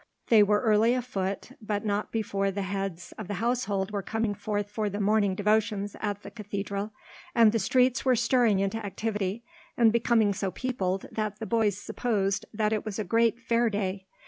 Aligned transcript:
They 0.29 0.41
were 0.41 0.61
early 0.61 0.95
afoot, 0.95 1.51
but 1.61 1.85
not 1.85 2.11
before 2.11 2.49
the 2.49 2.63
heads 2.63 3.11
of 3.19 3.27
the 3.27 3.35
household 3.35 3.91
were 3.91 4.01
coming 4.01 4.33
forth 4.33 4.67
for 4.67 4.89
the 4.89 4.99
morning 4.99 5.35
devotions 5.35 5.95
at 6.01 6.23
the 6.23 6.31
cathedral; 6.31 6.91
and 7.35 7.51
the 7.51 7.59
streets 7.59 8.03
were 8.03 8.15
stirring 8.15 8.57
into 8.57 8.83
activity, 8.83 9.43
and 9.77 9.93
becoming 9.93 10.33
so 10.33 10.49
peopled 10.49 11.05
that 11.11 11.37
the 11.37 11.45
boys 11.45 11.77
supposed 11.77 12.47
that 12.51 12.73
it 12.73 12.83
was 12.83 12.97
a 12.97 13.03
great 13.03 13.39
fair 13.39 13.69
day. 13.69 14.07